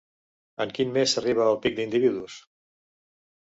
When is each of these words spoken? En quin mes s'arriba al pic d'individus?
En 0.65 0.73
quin 0.77 0.93
mes 0.95 1.13
s'arriba 1.17 1.45
al 1.51 1.61
pic 1.67 1.77
d'individus? 1.81 2.41